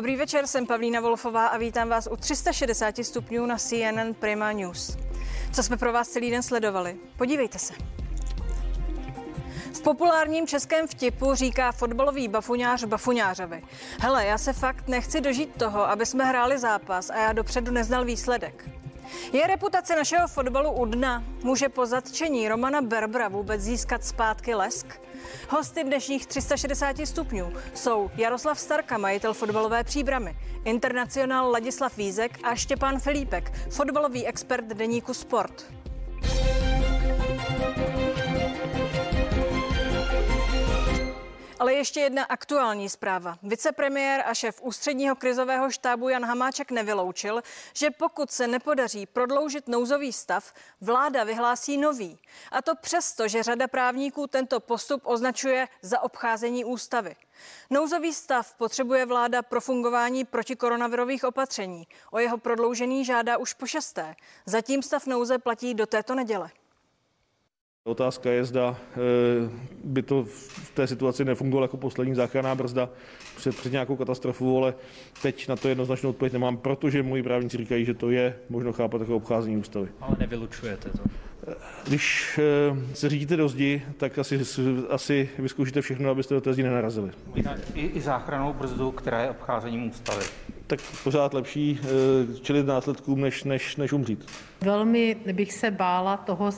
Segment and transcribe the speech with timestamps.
[0.00, 4.96] Dobrý večer, jsem Pavlína Wolfová a vítám vás u 360 stupňů na CNN Prima News.
[5.52, 6.96] Co jsme pro vás celý den sledovali?
[7.16, 7.74] Podívejte se.
[9.74, 13.62] V populárním českém vtipu říká fotbalový bafuňář bafuňářovi.
[14.00, 18.04] Hele, já se fakt nechci dožít toho, aby jsme hráli zápas a já dopředu neznal
[18.04, 18.79] výsledek.
[19.32, 21.24] Je reputace našeho fotbalu u dna?
[21.42, 24.86] Může po zatčení Romana Berbra vůbec získat zpátky lesk?
[25.48, 33.00] Hosty dnešních 360 stupňů jsou Jaroslav Starka, majitel fotbalové příbramy, internacionál Ladislav Vízek a Štěpán
[33.00, 35.64] Filipek, fotbalový expert deníku Sport.
[41.60, 43.38] Ale ještě jedna aktuální zpráva.
[43.42, 47.42] Vicepremiér a šéf ústředního krizového štábu Jan Hamáček nevyloučil,
[47.74, 52.18] že pokud se nepodaří prodloužit nouzový stav, vláda vyhlásí nový.
[52.52, 57.16] A to přesto, že řada právníků tento postup označuje za obcházení ústavy.
[57.70, 61.86] Nouzový stav potřebuje vláda pro fungování protikoronavirových opatření.
[62.10, 64.16] O jeho prodloužení žádá už po šesté.
[64.46, 66.50] Zatím stav nouze platí do této neděle.
[67.84, 68.98] Otázka je, zda eh,
[69.84, 72.88] by to v té situaci nefungovalo jako poslední záchranná brzda
[73.36, 74.74] před, před nějakou katastrofou, ale
[75.22, 79.00] teď na to jednoznačnou odpověď nemám, protože moji právníci říkají, že to je možno chápat
[79.00, 79.88] jako obcházení ústavy.
[80.00, 80.98] Ale nevylučujete to.
[81.86, 84.40] Když eh, se řídíte do zdi, tak asi,
[84.88, 87.10] asi vyzkoušíte všechno, abyste do té zdi nenarazili.
[87.74, 90.24] I, i záchranou brzdu, která je obcházením ústavy.
[90.66, 94.26] Tak pořád lepší eh, čelit následkům, než, než, než umřít.
[94.64, 96.50] Velmi bych se bála toho,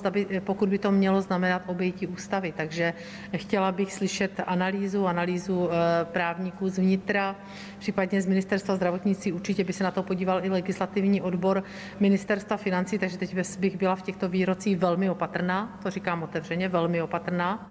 [0.45, 2.53] pokud by to mělo znamenat obejití ústavy.
[2.57, 2.95] Takže
[3.37, 7.37] chtěla bych slyšet analýzu, analýzu eh, právníků z vnitra,
[7.79, 9.33] případně z ministerstva zdravotnictví.
[9.33, 11.65] Určitě by se na to podíval i legislativní odbor
[12.01, 17.03] ministerstva financí, takže teď bych byla v těchto výrocích velmi opatrná, to říkám otevřeně, velmi
[17.03, 17.71] opatrná.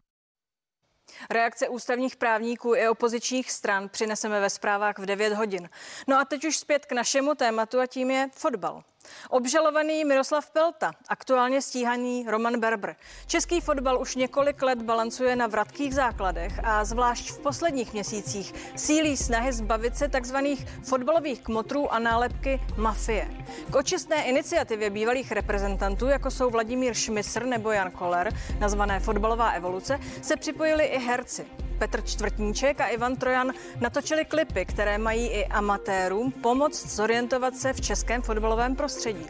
[1.29, 5.69] Reakce ústavních právníků i opozičních stran přineseme ve zprávách v 9 hodin.
[6.07, 8.83] No a teď už zpět k našemu tématu a tím je fotbal.
[9.29, 12.95] Obžalovaný Miroslav Pelta, aktuálně stíhaný Roman Berber.
[13.27, 19.17] Český fotbal už několik let balancuje na vratkých základech a zvlášť v posledních měsících sílí
[19.17, 23.27] snahy zbavit se takzvaných fotbalových kmotrů a nálepky mafie.
[23.71, 29.99] K očistné iniciativě bývalých reprezentantů, jako jsou Vladimír Šmisr nebo Jan Koller, nazvané fotbalová evoluce,
[30.21, 31.60] se připojili i herci.
[31.81, 37.81] Petr Čtvrtníček a Ivan Trojan natočili klipy, které mají i amatérům pomoct zorientovat se v
[37.81, 39.25] českém fotbalovém prostředí.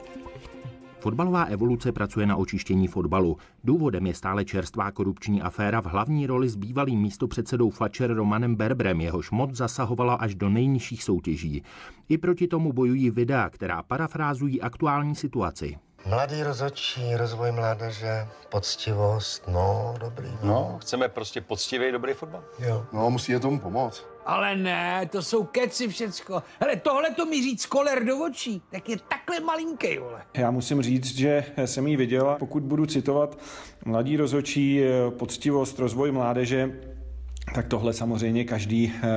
[1.00, 3.38] Fotbalová evoluce pracuje na očištění fotbalu.
[3.64, 9.02] Důvodem je stále čerstvá korupční aféra v hlavní roli s bývalým místopředsedou Fletcher Romanem Berbrem,
[9.02, 11.64] jehož moc zasahovala až do nejnižších soutěží.
[12.10, 15.78] I proti tomu bojují videa, která parafrázují aktuální situaci.
[16.06, 20.28] Mladý rozhodčí, rozvoj mládeže, poctivost, no, dobrý.
[20.44, 22.44] No, no chceme prostě poctivý, dobrý fotbal.
[22.60, 22.86] Jo.
[22.94, 24.06] No, musí je tomu pomoct.
[24.26, 26.44] Ale ne, to jsou keci všecko.
[26.60, 30.22] Hele, tohle to mi říct koler do očí, tak je takhle malinký, vole.
[30.34, 32.36] Já musím říct, že jsem ji viděla.
[32.40, 33.38] Pokud budu citovat
[33.86, 34.84] mladý rozhodčí,
[35.18, 36.72] poctivost, rozvoj mládeže,
[37.54, 39.08] tak tohle samozřejmě každý, eh,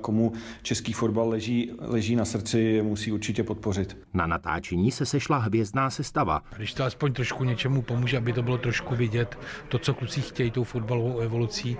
[0.00, 0.32] komu
[0.62, 3.96] český fotbal leží, leží na srdci, musí určitě podpořit.
[4.14, 6.42] Na natáčení se sešla hvězdná sestava.
[6.56, 9.38] Když to aspoň trošku něčemu pomůže, aby to bylo trošku vidět,
[9.68, 11.76] to, co kluci chtějí tou fotbalovou evolucí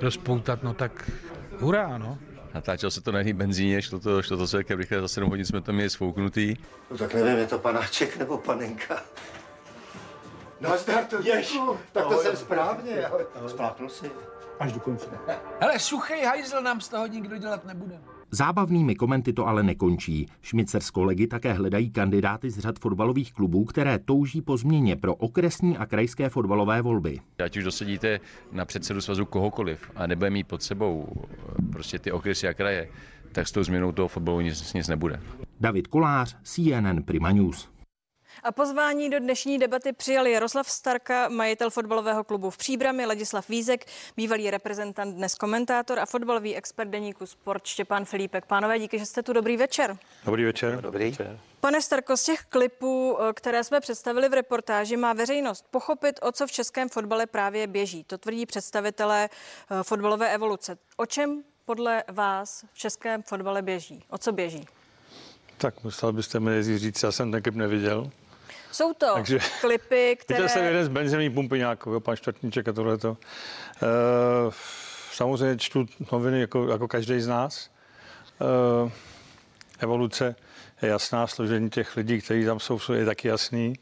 [0.00, 1.10] rozpoutat, no tak
[1.60, 2.18] hurá, no.
[2.54, 5.44] Natáčel se to na jedné benzíně, šlo to, šlo to celkem rychle, za 7 hodin
[5.44, 6.56] jsme tam měli svouknutý.
[6.90, 9.02] No tak nevím, je to panáček nebo panenka.
[10.60, 11.58] Nazdar to, Jež,
[11.92, 14.10] tak to jsem správně, ale splápnul si
[14.60, 15.06] až do konce.
[15.60, 17.98] Hele, suchý hajzl nám z toho nikdo dělat nebude.
[18.30, 20.26] Zábavnými komenty to ale nekončí.
[20.42, 25.14] Šmicer s kolegy také hledají kandidáty z řad fotbalových klubů, které touží po změně pro
[25.14, 27.20] okresní a krajské fotbalové volby.
[27.44, 28.20] Ať už dosadíte
[28.52, 31.08] na předsedu svazu kohokoliv a nebude mít pod sebou
[31.72, 32.88] prostě ty okresy a kraje,
[33.32, 35.20] tak s tou změnou toho fotbalu nic, nic nebude.
[35.60, 37.68] David Kolář, CNN Prima News.
[38.42, 43.86] A pozvání do dnešní debaty přijal Jaroslav Starka, majitel fotbalového klubu v Příbrami, Ladislav Vízek,
[44.16, 48.46] bývalý reprezentant, dnes komentátor a fotbalový expert deníku Sport Štěpán Filipek.
[48.46, 49.32] Pánové, díky, že jste tu.
[49.32, 49.98] Dobrý večer.
[50.24, 50.80] Dobrý večer.
[50.80, 51.10] Dobrý.
[51.10, 51.40] večer.
[51.60, 56.32] Pane Starko, z těch klipů, eh, které jsme představili v reportáži, má veřejnost pochopit, o
[56.32, 58.04] co v českém fotbale právě běží.
[58.04, 59.28] To tvrdí představitelé
[59.70, 60.78] eh, fotbalové evoluce.
[60.96, 64.04] O čem podle vás v českém fotbale běží?
[64.10, 64.66] O co běží?
[65.56, 68.10] Tak musel byste mi říct, já jsem ten klip neviděl.
[68.72, 70.38] Jsou to Takže, klipy, které...
[70.38, 73.10] Viděl jsem jeden z benzinní pumpy nějakou, pan Čtvrtníček a tohleto.
[73.10, 74.52] Uh,
[75.12, 77.70] samozřejmě čtu noviny jako, jako každý z nás.
[78.82, 78.90] Uh,
[79.78, 80.36] evoluce
[80.82, 83.74] je jasná, složení těch lidí, kteří tam jsou, je taky jasný.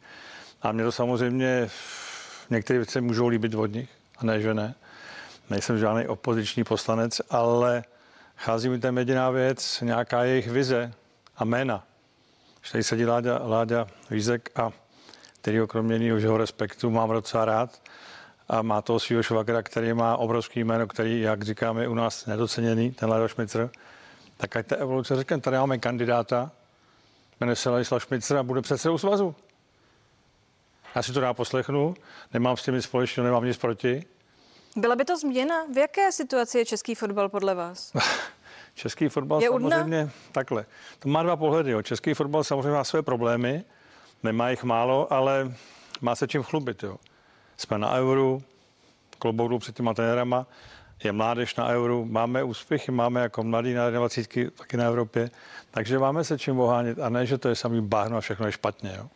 [0.62, 1.68] A mě to samozřejmě
[2.50, 4.74] některé věci můžou líbit od nich, a ne, že ne.
[5.50, 7.84] Nejsem žádný opoziční poslanec, ale
[8.36, 10.92] chází mi tam jediná věc, nějaká jejich vize
[11.36, 11.84] a jména.
[12.66, 14.72] Že tady sedí Láďa, Láďa Vízek a
[15.40, 17.82] který kromě jiného, respektu, mám docela rád
[18.48, 22.26] a má toho svého švagra, který má obrovský jméno, který, jak říkáme, je u nás
[22.26, 23.70] nedoceněný, ten Lado Šmicr,
[24.36, 26.50] tak ať ta evoluce řekne, tady máme kandidáta,
[27.40, 29.34] jmenuje se Ladislav Šmicr a bude předsedou svazu.
[30.94, 31.94] Já si to dá poslechnu,
[32.34, 34.04] nemám s tím nic společného, nemám nic proti.
[34.76, 35.54] Byla by to změna?
[35.74, 37.92] V jaké situaci je český fotbal podle vás?
[38.76, 40.12] Český fotbal Je samozřejmě udna?
[40.32, 40.64] takhle.
[40.98, 41.70] To má dva pohledy.
[41.70, 41.82] Jo.
[41.82, 43.64] Český fotbal samozřejmě má své problémy,
[44.22, 45.52] nemá jich málo, ale
[46.00, 46.82] má se čím chlubit.
[46.82, 46.96] Jo.
[47.56, 48.42] Jsme na euru,
[49.18, 50.46] klobouk před těma trenérama,
[51.04, 55.30] je mládež na euru, máme úspěchy, máme jako mladý na 21 taky na Evropě,
[55.70, 58.52] takže máme se čím ohánět a ne, že to je samý báhno a všechno je
[58.52, 58.94] špatně.
[58.96, 59.06] Jo.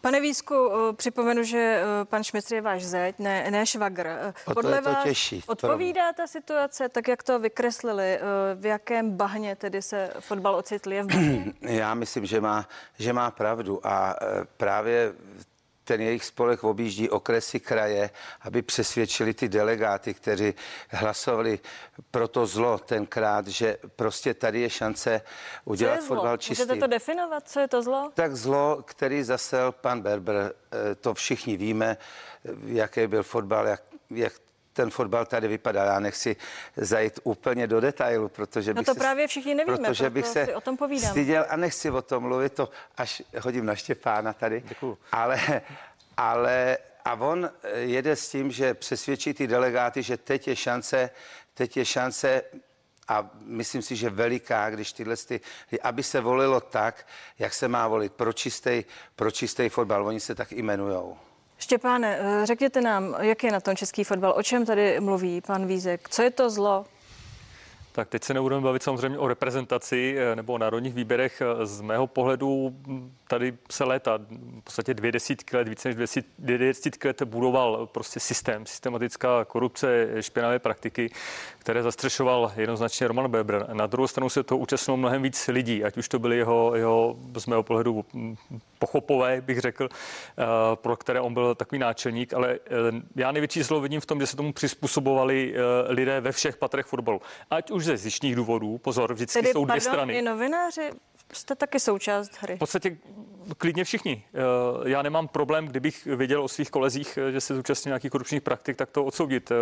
[0.00, 4.06] Pane Výsku, eh, připomenu, že eh, pan Šmicr je váš zeď, ne, ne švagr.
[4.06, 5.42] Eh, O to to těžší.
[5.46, 8.18] odpovídá ta situace, tak jak to vykreslili,
[8.54, 10.92] v jakém bahně tedy se fotbal ocitl?
[10.92, 11.52] Je v bahně?
[11.60, 12.68] Já myslím, že má,
[12.98, 14.16] že má pravdu a
[14.56, 15.12] právě
[15.88, 20.54] ten jejich spolek objíždí okresy kraje, aby přesvědčili ty delegáty, kteří
[20.88, 21.58] hlasovali
[22.10, 25.20] pro to zlo tenkrát, že prostě tady je šance
[25.64, 26.62] udělat fotbal čistý.
[26.62, 28.10] Můžete to definovat, co je to zlo?
[28.14, 33.82] Tak zlo, který zasel pan Berber, eh, to všichni víme, eh, jaký byl fotbal, jak,
[34.10, 34.32] jak
[34.78, 35.84] ten fotbal tady vypadá.
[35.84, 36.36] Já nechci
[36.76, 40.32] zajít úplně do detailu, protože No bych to se, právě všichni nevíme, protože bych proto
[40.32, 41.10] se si o tom povídáme.
[41.10, 44.62] styděl a nechci o tom mluvit, to až hodím na Štěpána tady.
[44.68, 44.98] Děkuju.
[45.12, 45.62] Ale,
[46.16, 51.10] ale a on jede s tím, že přesvědčí ty delegáty, že teď je šance,
[51.54, 52.42] teď je šance
[53.08, 55.40] a myslím si, že veliká, když tyhle, ty,
[55.82, 57.06] aby se volilo tak,
[57.38, 58.84] jak se má volit pro čistý,
[59.16, 60.06] pro čistý fotbal.
[60.06, 61.18] Oni se tak jmenujou.
[61.58, 65.66] Štěpáne, eh, řekněte nám, jak je na tom český fotbal, o čem tady mluví pan
[65.66, 66.84] Vízek, co je to zlo?
[67.92, 71.42] Tak teď se nebudeme bavit samozřejmě o reprezentaci eh, nebo o národních výběrech.
[71.42, 74.18] Eh, Z mého pohledu hm, tady se léta,
[74.60, 78.66] v podstatě dvě desítky let, více než dvě desít- dvě desítky let budoval prostě systém,
[78.66, 81.10] systematická korupce, špinavé praktiky,
[81.58, 83.66] které zastřešoval jednoznačně Roman Weber.
[83.72, 87.16] Na druhou stranu se to účastnilo mnohem víc lidí, ať už to byly jeho, jeho
[87.36, 88.36] z mého pohledu hm,
[88.78, 90.44] pochopové, bych řekl, eh,
[90.74, 92.58] pro které on byl takový náčelník, ale eh,
[93.16, 96.86] já největší zlo vidím v tom, že se tomu přizpůsobovali eh, lidé ve všech patrech
[96.86, 97.20] fotbalu.
[97.50, 100.18] Ať už ze zjištních důvodů, pozor, vždycky Tedy, jsou dvě pardon, strany.
[100.18, 100.90] i novináři
[101.32, 102.56] jste taky součást hry.
[102.56, 102.96] V podstatě
[103.58, 104.24] klidně všichni.
[104.34, 108.42] Eh, Já nemám problém, kdybych věděl o svých kolezích, eh, že se zúčastní nějakých korupčních
[108.42, 109.50] praktik, tak to odsoudit.
[109.50, 109.54] eh,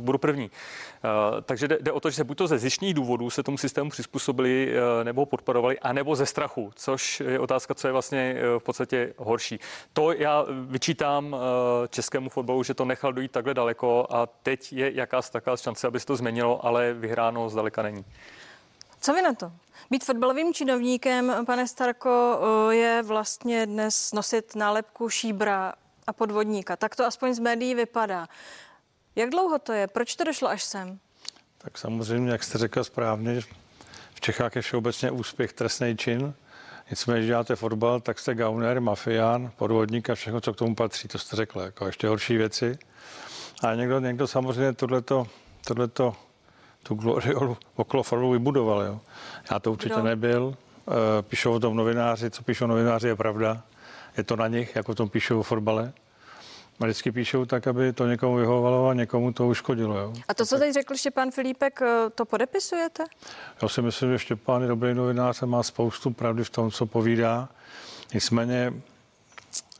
[0.00, 0.50] Budu první.
[1.42, 4.72] Takže jde, o to, že se buď to ze zjištních důvodů se tomu systému přizpůsobili
[5.02, 9.60] nebo podporovali, anebo ze strachu, což je otázka, co je vlastně v podstatě horší.
[9.92, 11.36] To já vyčítám
[11.90, 16.00] českému fotbalu, že to nechal dojít takhle daleko a teď je jakási taká šance, aby
[16.00, 18.04] se to změnilo, ale vyhráno zdaleka není.
[19.00, 19.52] Co vy na to?
[19.90, 22.40] Být fotbalovým činovníkem, pane Starko,
[22.70, 25.72] eh, je vlastně dnes nosit nálepku šíbra
[26.06, 26.76] a podvodníka.
[26.76, 28.26] Tak to aspoň z médií vypadá.
[29.16, 29.86] Jak dlouho to je?
[29.86, 30.98] Proč to došlo až sem?
[31.58, 33.40] Tak samozřejmě, jak jste řekl správně,
[34.14, 36.34] v Čechách je všeobecně úspěch trestný čin.
[36.90, 41.08] Nicméně, když děláte fotbal, tak jste gauner, mafián, podvodník a všechno, co k tomu patří.
[41.08, 42.78] To jste řekl, jako ještě horší věci.
[43.62, 45.26] A někdo, někdo samozřejmě tohleto,
[45.64, 46.16] tohleto,
[46.82, 48.82] tu gloriolu okolo fotbalu vybudoval.
[48.82, 49.00] Jo.
[49.50, 50.02] Já to určitě Kdo?
[50.02, 50.54] nebyl.
[51.18, 53.62] E, Píšou o tom novináři, co píšou novináři je pravda.
[54.16, 55.92] Je to na nich, jako o tom píšou o fotbale.
[56.80, 59.98] A vždycky píšou tak, aby to někomu vyhovovalo a někomu to uškodilo.
[59.98, 60.12] Jo.
[60.28, 63.04] A to, co teď řekl Štěpán Filipek, eh, to podepisujete?
[63.62, 66.86] Já si myslím, že Štěpán je dobrý novinář a má spoustu pravdy v tom, co
[66.86, 67.48] povídá.
[68.14, 68.72] Nicméně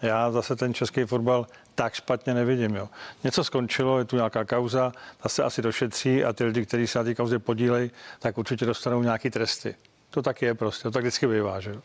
[0.02, 2.76] já zase ten český fotbal tak špatně nevidím.
[2.76, 2.88] Jo.
[3.24, 4.92] Něco skončilo, je tu nějaká kauza,
[5.22, 8.66] ta se asi došetří a ty lidi, kteří se na té kauze podílejí, tak určitě
[8.66, 9.74] dostanou nějaký tresty.
[10.10, 11.82] To tak je prostě, to tak vždycky bývá, že jo.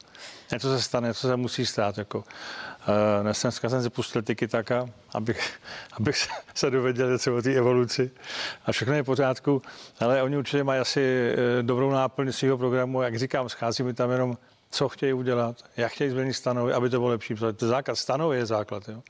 [0.52, 2.18] Něco se stane, něco se musí stát, jako.
[2.18, 2.24] Uh,
[3.22, 5.60] dnes dneska jsem si pustil tiki taka, abych,
[5.94, 8.12] abych se- se dověděl něco o té evoluci
[8.66, 9.62] a všechno je v pořádku,
[10.00, 14.12] ale oni určitě mají asi eh, dobrou náplň svého programu, jak říkám, schází mi tam
[14.12, 14.38] jenom,
[14.76, 18.38] co chtějí udělat, jak chtějí změnit stanovy, aby to bylo lepší, protože to základ stanovy
[18.38, 19.04] je základ, jo.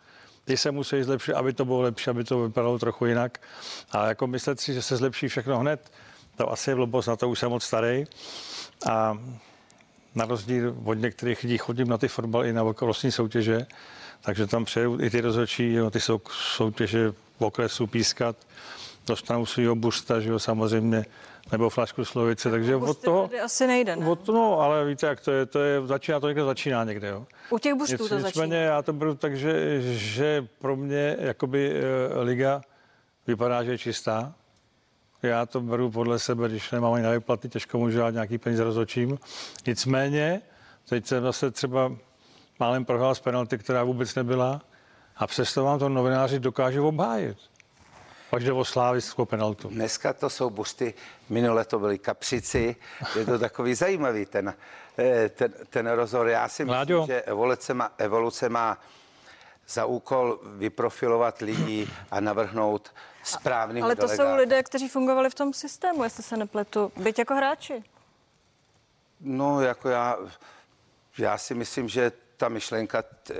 [0.46, 3.42] Ty se musí zlepšit, aby to bylo lepší, aby to vypadalo trochu jinak.
[3.92, 5.92] A jako myslet si, že se zlepší všechno hned,
[6.38, 8.06] to asi je blbost, na to už jsem moc starý.
[8.90, 9.18] A
[10.16, 13.66] na rozdíl od některých lidí chodím na ty fotbal i na okolostní soutěže,
[14.22, 16.22] takže tam přijedou i ty rozhodčí, jo, ty sou,
[16.56, 18.36] soutěže v okresu pískat,
[19.08, 21.06] dostanou svýho busta, že jo, samozřejmě,
[21.52, 24.08] nebo flašku slovice, takže od Busty toho, asi nejde, ne?
[24.08, 27.26] od, no, ale víte, jak to je, to je, začíná to někde začíná někde, jo.
[27.50, 28.56] U těch bustů to Nicméně začíná.
[28.56, 32.62] já to beru tak, že, že pro mě jakoby eh, liga
[33.28, 34.34] vypadá, že je čistá.
[35.24, 38.64] já to beru podle sebe, když nemám ani na vyplaty, těžko můžu dát nějaký peníze
[38.64, 39.20] rozhodčím.
[39.68, 40.42] Nicméně,
[40.90, 41.92] teď jsem zase třeba
[42.60, 44.62] málem prohrál z penalty, která vůbec nebyla
[45.16, 47.38] a přesto vám to novináři dokážou obhájit.
[48.32, 49.70] Až jde o slávickou penaltu.
[49.70, 50.94] Dneska to jsou busty,
[51.30, 52.76] minule to byly kapřici,
[53.16, 54.54] je to takový zajímavý ten,
[54.98, 56.28] eh, ten, ten rozhor.
[56.28, 57.06] Já si myslím, Láďo.
[57.08, 58.78] že evoluce má, evoluce má
[59.68, 65.54] za úkol vyprofilovat lidi a navrhnout správný Ale to jsou lidé, kteří fungovali v tom
[65.54, 67.84] systému, jestli se nepletu, byť jako hráči.
[69.22, 70.18] No, jako já,
[71.18, 73.36] já si myslím, že ta myšlenka eh,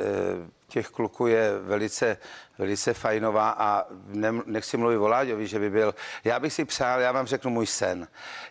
[0.68, 2.18] těch kluků je velice,
[2.58, 5.96] velice fajnová a ne, nechci mluvit o Láďovi, že by byl.
[6.24, 8.08] Já bych si přál, já vám řeknu můj sen.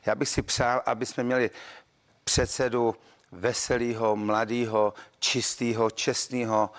[0.07, 1.51] Já bych si přál, aby jsme měli
[2.25, 2.97] předsedu
[3.33, 6.71] veselého, mladého, čistého, čestného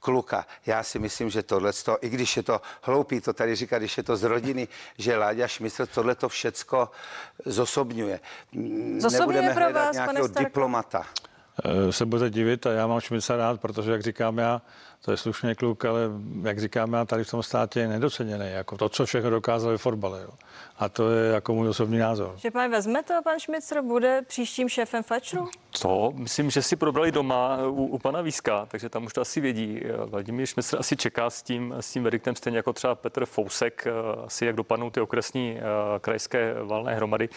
[0.00, 0.46] kluka.
[0.66, 4.02] Já si myslím, že tohle, i když je to hloupý to tady říkat, když je
[4.02, 6.90] to z rodiny, že Láďa Šmysl tohle to všecko
[7.44, 8.20] zosobňuje.
[8.98, 11.06] Zosobňuje Nebudeme pro hledat vás, pane nějakého diplomata.
[11.64, 14.62] Eh, se budete divit a já mám Šmica rád, protože jak říkám já,
[15.04, 16.00] to je slušný kluk, ale
[16.42, 19.78] jak říkám já, tady v tom státě je nedoceněný, jako to, co všechno dokázal ve
[19.78, 20.22] fotbale.
[20.22, 20.30] Jo.
[20.78, 22.34] A to je jako můj osobní názor.
[22.36, 25.48] Že pan vezme to, pan Šmicr bude příštím šéfem Fletcheru?
[25.82, 29.40] To myslím, že si probrali doma u, u pana Víska, takže tam už to asi
[29.40, 29.80] vědí.
[30.06, 33.90] Vladimír Šmysl asi čeká s tím, s tím verdiktem, stejně jako třeba Petr Fousek, eh,
[34.26, 35.62] asi jak dopadnou ty okresní eh,
[36.00, 37.28] krajské valné hromady,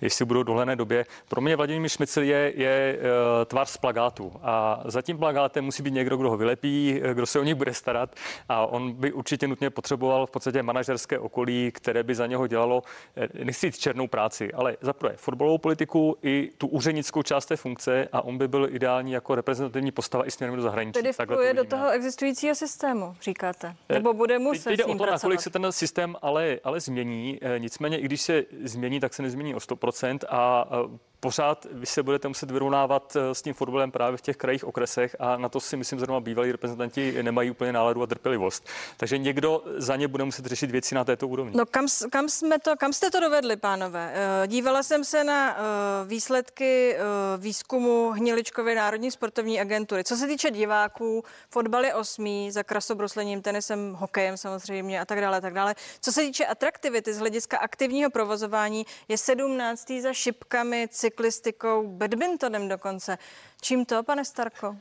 [0.00, 1.06] jestli budou v dohledné době.
[1.28, 5.82] Pro mě Vladimír Šmysl je, je eh, tvář z plagátu a za tím plagátem musí
[5.82, 8.14] být někdo, kdo ho vylepí, kdo se o něj bude starat
[8.48, 12.82] a on by určitě nutně potřeboval v podstatě manažerské okolí, které by za něho dělalo,
[13.16, 17.56] eh, nechci říct černou práci, ale za prvé fotbalovou politiku i tu úřednickou část té
[17.56, 20.92] funkce a on by byl ideální jako reprezentativní postava i směrem do zahraničí.
[20.92, 23.76] Tedy to vpluje do toho existujícího systému, říkáte?
[23.88, 25.12] Nebo bude muset Teď jde s o to, pracovat?
[25.12, 27.38] nakolik se ten systém ale, ale změní.
[27.42, 31.86] Eh, Nicméně, i když se změní, tak se nezmění o 100% a eh, pořád vy
[31.86, 35.48] se budete muset vyrovnávat eh, s tím fotbalem právě v těch krajích, okresech a na
[35.48, 38.66] to si myslím, zrovna bývalí reprezentanti nemají úplně náladu a trpělivost.
[38.96, 41.52] Takže někdo za ně bude muset řešit věci na této úrovni.
[41.56, 44.12] No kam, kam, jsme to, kam jste to dovedli, pánové?
[44.14, 45.60] Eh, Dívala jsem se na eh,
[46.06, 46.96] výsledky
[47.38, 50.04] výzkumu Hniličkovy Národní sportovní agentury.
[50.04, 55.36] Co se týče diváků, fotbal je osmý, za krasobruslením, tenisem, hokejem samozřejmě a tak dále,
[55.36, 55.74] a tak dále.
[56.00, 63.18] Co se týče atraktivity z hlediska aktivního provozování, je sedmnáctý za šipkami, cyklistikou, badmintonem dokonce.
[63.60, 64.76] Čím to, pane Starko?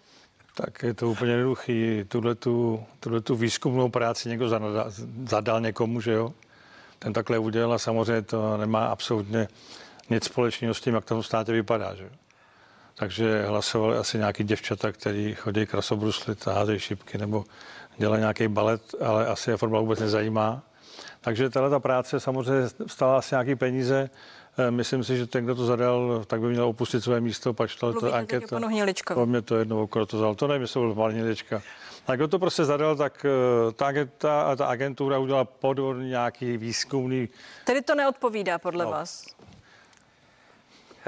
[0.56, 2.06] Tak je to úplně jednoduchý.
[2.08, 2.36] Tuhle
[3.22, 4.92] tu, výzkumnou práci někdo zadal,
[5.28, 6.34] zadal někomu, že jo?
[7.00, 9.48] Ten takhle udělal a samozřejmě to nemá absolutně
[10.10, 12.10] nic společného s tím, jak to v státě vypadá, že jo?
[12.96, 17.44] Takže hlasovali asi nějaký děvčata, který chodí krasobruslit a házejí šipky nebo
[17.98, 20.64] dělají nějaký balet, ale asi je fotbal vůbec nezajímá.
[21.22, 24.10] Takže tahle ta práce samozřejmě stála asi nějaký peníze.
[24.58, 27.76] Eh, Myslím si, že ten, kdo to zadal, tak by měl opustit své místo, pač
[27.76, 28.56] to, Mluvíte to anketa.
[28.56, 28.68] panu
[29.26, 30.36] mě to jedno okolo to vzal.
[30.36, 31.62] To nevím, jestli byl pan Hnilička.
[32.08, 37.30] A kdo to prostě zadal, tak eh, ta, agenta, ta agentura udělala podvodný nějaký výzkumný
[37.66, 38.92] Tedy to neodpovídá podle No.
[38.92, 39.26] vás.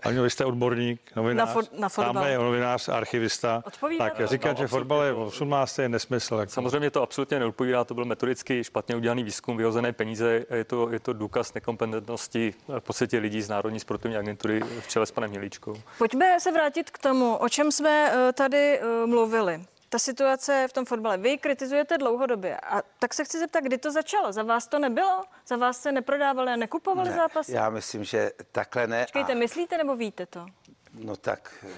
[0.04, 1.48] Ale vy jste odborník, novinář.
[1.48, 2.14] Na fot- na fotbal.
[2.14, 3.64] Tamhle je novinář, archivista.
[3.66, 4.28] Odpovídá tak to?
[4.28, 5.80] říkat, že fotbal je 18.
[5.80, 6.36] je nesmysl.
[6.36, 6.52] Jako.
[6.52, 11.00] Samozřejmě to absolutně neodpovídá, to byl metodicky špatně udělaný výzkum, vyhozené peníze, je to, je
[11.00, 15.76] to důkaz nekompetentnosti v podstatě lidí z Národní sportovní agentury v čele s panem Mělíčkou.
[15.98, 19.62] Pojďme se vrátit k tomu, o čem jsme eh, tady eh, mluvili.
[19.94, 21.18] Ta situace v tom fotbale.
[21.18, 22.58] Vy kritizujete dlouhodobě.
[22.58, 24.32] A tak se chci zeptat, kdy to začalo?
[24.32, 25.24] Za vás to nebylo?
[25.48, 27.52] Za vás se neprodávali a nekupovali Ne, zápasy?
[27.52, 29.04] Já myslím, že takhle ne.
[29.06, 30.46] Počkejte, A, myslíte nebo víte to?
[30.94, 31.70] no tak eh,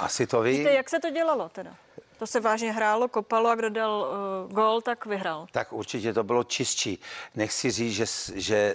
[0.00, 0.58] asi to ví.
[0.58, 1.76] Víte, jak se to dělalo teda?
[2.18, 4.06] To se vážně hrálo, kopalo a kdo dal
[4.46, 5.46] uh, gol, tak vyhrál.
[5.52, 7.00] Tak určitě to bylo čistší.
[7.34, 8.04] Nechci říct, že,
[8.40, 8.74] že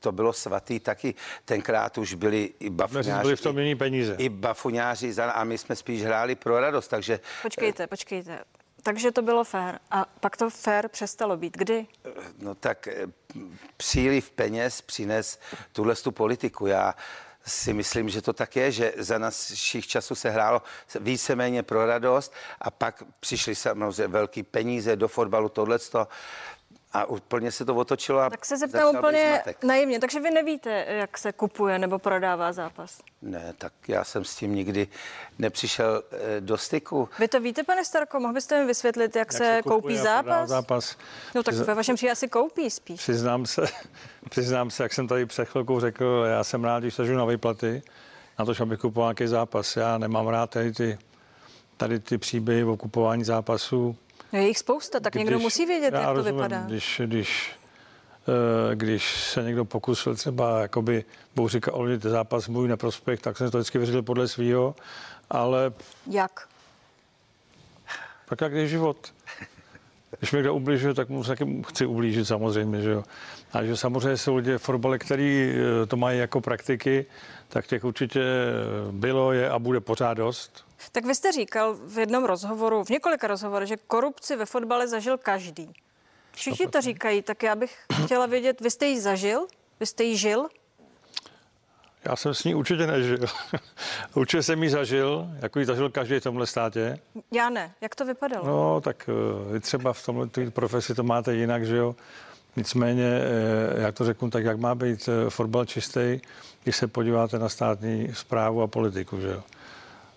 [0.00, 3.22] to bylo svatý, taky tenkrát už byli i bafuňáři.
[3.22, 4.14] byli v tom jiný peníze.
[4.18, 8.44] I bafuňáři za- a my jsme spíš hráli pro radost, takže Počkejte, počkejte.
[8.82, 9.78] Takže to bylo fér.
[9.90, 11.56] A pak to fér přestalo být.
[11.56, 11.86] Kdy?
[12.38, 13.06] no tak eh,
[13.76, 15.38] příliv peněz přines
[15.72, 16.66] tuhle tu politiku.
[16.66, 16.94] Já
[17.46, 20.62] si myslím, že to tak je, že za našich časů se hrálo
[21.00, 26.08] víceméně pro radost a pak přišly samozřejmě velký peníze do fotbalu, tohleto
[26.92, 28.20] a úplně se to otočilo.
[28.20, 30.00] A Tak se zeptám úplně naivně.
[30.00, 32.98] Takže vy nevíte, jak se kupuje nebo prodává zápas?
[33.22, 34.88] Ne, tak já jsem s tím nikdy
[35.38, 37.08] nepřišel eh, do styku.
[37.18, 38.20] Vy to víte, pane Starko?
[38.20, 40.48] Mohl byste mi vysvětlit, jak, Jak se, koupí zápas?
[40.48, 40.96] zápas.
[41.34, 43.00] No tak Přizna- ve vašem případě asi koupí spíš.
[43.00, 43.62] Přiznám se,
[44.30, 47.82] přiznám se, jak jsem tady před chvilkou řekl, já jsem rád, když sežu na výplaty,
[48.38, 49.76] na to, aby kupoval nějaký zápas.
[49.76, 50.98] Já nemám rád tady ty,
[51.76, 53.96] tady ty příběhy o kupování zápasů.
[54.32, 56.62] No je jich spousta, tak někdo musí vědět, jak to rozumím, vypadá.
[56.66, 57.52] Když, když
[58.28, 61.04] eh, když se někdo pokusil třeba jakoby
[61.34, 64.74] Bouřika ovlivnit zápas můj neprospěch, tak jsem to vždycky vyřešil podle svého,
[65.30, 65.72] ale
[66.06, 66.48] Jak?
[68.28, 69.14] tak jak je život.
[70.18, 73.04] Když mi kdo ubližuje, tak mu taky chci ublížit samozřejmě, že jo.
[73.52, 77.06] A že samozřejmě jsou lidé v fotbale, který eh, to mají jako praktiky,
[77.48, 78.22] tak těch určitě
[78.90, 80.67] bylo, je a bude pořád dost.
[80.92, 85.18] Tak vy jste říkal v jednom rozhovoru, v několika rozhovorech, že korupci ve fotbale zažil
[85.18, 85.72] každý.
[86.32, 89.46] Všichni to říkají, tak já bych chtěla vědět, vy jste ji zažil?
[89.80, 90.48] Vy jste ji žil?
[92.04, 93.18] Já jsem s ní určitě nežil.
[94.14, 96.98] určitě jsem ji zažil, jako ji zažil každý v tomhle státě.
[97.32, 97.72] Já ne.
[97.80, 98.46] Jak to vypadalo?
[98.46, 101.96] No, tak eh, vy třeba v tomhle profesi to máte jinak, že jo.
[102.56, 106.20] Nicméně, eh, jak to řeknu, tak jak má být eh, fotbal čistý,
[106.62, 109.42] když se podíváte na státní zprávu a politiku, že jo.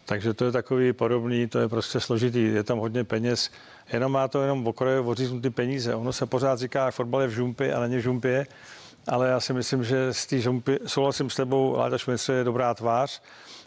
[0.06, 3.52] Takže to je takový podobný, to je prostě složitý, je tam hodně peněz,
[3.94, 5.96] jenom má to jenom v okraji oříznutý peníze.
[5.96, 8.48] Ono se pořád říká, že fotbal je v žumpě a není v žumpě,
[9.08, 12.74] ale já si myslím, že z té žumpy, souhlasím s tebou, Láďa Šmice je dobrá
[12.74, 13.22] tvář,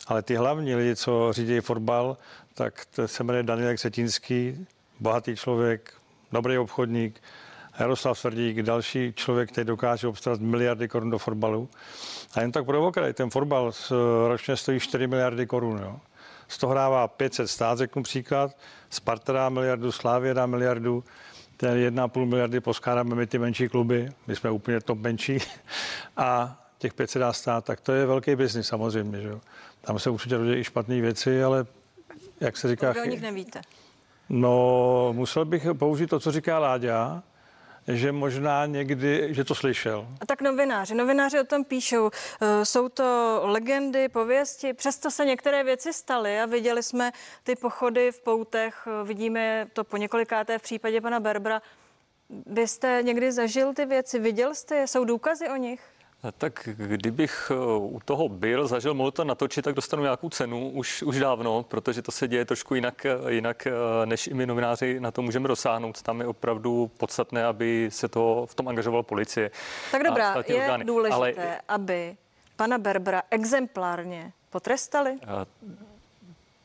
[0.06, 2.16] ale ty hlavní lidi, co řídí fotbal,
[2.54, 4.66] tak to se jmenuje Daniel Ksetínský,
[5.00, 5.92] bohatý člověk,
[6.32, 7.20] dobrý obchodník,
[7.78, 11.68] Jaroslav Svrdík, další člověk, který dokáže obstarat miliardy korun do fotbalu.
[12.34, 13.72] A jen tak pro okraj, ten fotbal
[14.28, 15.78] ročně stojí 4 miliardy korun.
[15.82, 15.96] Jo.
[16.54, 18.56] Z toho hrává 500 stát, řeknu příklad,
[18.90, 21.04] Sparta dá miliardu, Slávě dá miliardu,
[21.56, 25.38] ten 1,5 miliardy poskládáme my ty menší kluby, my jsme úplně top menší
[26.16, 29.20] a těch 500 dá stát, tak to je velký biznis samozřejmě.
[29.20, 29.40] Že jo.
[29.80, 31.66] Tam se určitě rodí i špatné věci, ale
[32.40, 32.92] jak se říká...
[32.92, 33.60] Vy o nich nevíte.
[34.28, 37.22] No, musel bych použít to, co říká Láďa,
[37.88, 40.08] že možná někdy, že to slyšel.
[40.20, 42.10] A tak novináři, novináři o tom píšou.
[42.40, 47.12] Eh, Jsou to legendy, pověsti, přesto se některé věci staly a viděli jsme
[47.42, 51.62] ty pochody v poutech, eh, vidíme to po několikáté v případě pana Berbra.
[52.46, 55.93] Vy jste někdy zažil ty věci, viděl jste je, jsou důkazy o nich?
[56.32, 61.02] Tak kdybych eh, u toho byl, zažil, mohl to natočit, tak dostanu nějakou cenu už,
[61.02, 63.72] už dávno, protože to se děje trošku jinak, eh, jinak, eh,
[64.06, 66.02] než i my novináři na to můžeme dosáhnout.
[66.02, 69.50] Tam je opravdu podstatné, aby se to v tom angažovala policie.
[69.92, 70.84] Tak dobrá, a je orgány.
[70.84, 72.16] důležité, Ale aby
[72.56, 75.18] pana Berbra exemplárně potrestali?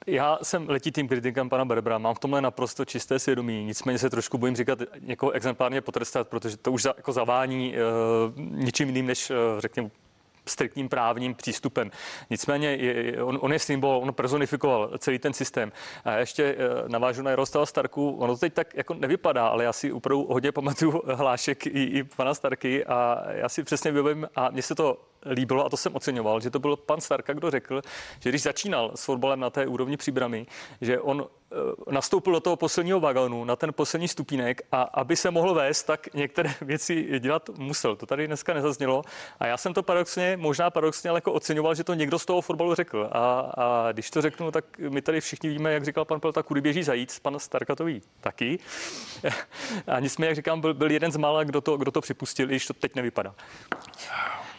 [0.09, 4.37] Já jsem letitým kritikem pana Berbra, mám v tomhle naprosto čisté svědomí, nicméně se trošku
[4.37, 9.29] bojím říkat někoho exemplárně potrestat, protože to už za, jako zavání uh, ničím jiným než,
[9.29, 9.89] uh, řekněme,
[10.49, 11.91] striktním právním přístupem.
[12.29, 15.71] Nicméně je, on, on je symbol, on personifikoval celý ten systém.
[16.05, 19.73] A ještě eh, navážu na Jaroslava Starku, ono to teď tak jako nevypadá, ale já
[19.73, 24.49] si opravdu hodně pamatuju hlášek i, i pana Starky a já si přesně vybavím a
[24.49, 27.81] mně se to líbilo a to jsem oceňoval, že to byl pan Starka, kdo řekl,
[28.19, 30.45] že když začínal s fotbalem na té úrovni příbramy,
[30.81, 31.55] že on eh,
[31.91, 36.13] nastoupil do toho posledního vagónu, na ten poslední stupínek a aby se mohl vést, tak
[36.13, 37.95] některé věci dělat musel.
[37.95, 39.03] To tady dneska nezaznělo
[39.39, 42.41] a já jsem to paradoxně, možná paradoxně, ale jako oceňoval, že to někdo z toho
[42.41, 43.09] fotbalu řekl.
[43.11, 46.61] A, a když to řeknu, tak my tady všichni víme, jak říkal pan Pelta, kudy
[46.61, 48.59] běží zajíc, pan Starka to ví taky.
[49.87, 52.53] A nicméně, jak říkám, byl, byl jeden z mála, kdo to, kdo to připustil, i
[52.53, 53.35] když to teď nevypadá.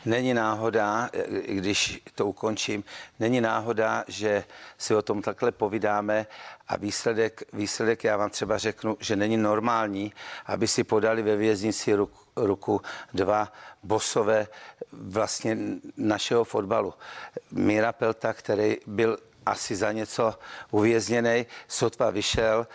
[0.05, 2.85] Není náhoda, i když to ukončím,
[3.19, 4.45] není náhoda, že
[4.79, 6.27] si o tom takhle povídáme
[6.69, 10.13] a výsledek, výsledek já vám třeba řeknu, že není normální,
[10.47, 12.83] aby si podali ve věznici ruku, ruku
[13.15, 14.47] dva bosové
[14.93, 15.57] vlastně
[15.97, 16.95] našeho fotbalu.
[17.51, 20.39] Míra Pelta, který byl asi za něco
[20.71, 22.67] uvězněný, sotva vyšel,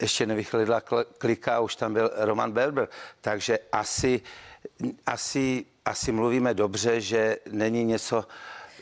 [0.00, 0.82] ještě nevychlidla
[1.18, 2.88] klika, už tam byl Roman Berber,
[3.20, 4.20] takže asi,
[5.06, 8.24] asi asi mluvíme dobře, že není něco